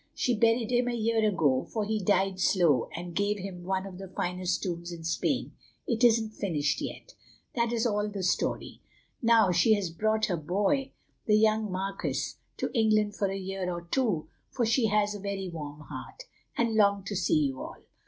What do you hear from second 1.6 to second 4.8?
for he died slow, and gave him one of the finest